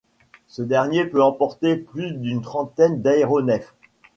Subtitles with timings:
[0.47, 3.75] Ce dernier peut emporter plus d'une trentaine d'aéronefs.